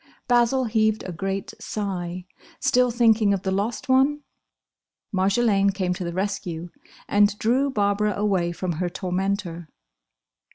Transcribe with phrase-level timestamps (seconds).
[0.27, 2.25] Basil heaved a great sigh.
[2.59, 4.21] Still thinking of the lost one!
[5.13, 6.69] Marjolaine came to the rescue
[7.07, 9.69] and drew Barbara away from her tormentor.